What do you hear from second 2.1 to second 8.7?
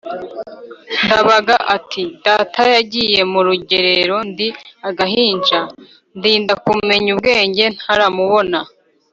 «data yagiye murugerero ndi agahinja, ndinda kumenya ubwenge ntaramubona